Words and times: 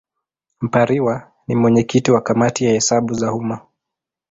Mpariwa 0.61 1.31
ni 1.47 1.55
mwenyekiti 1.55 2.11
wa 2.11 2.21
Kamati 2.21 2.65
ya 2.65 2.71
Hesabu 2.73 3.13
za 3.13 3.33
Umma. 3.33 3.59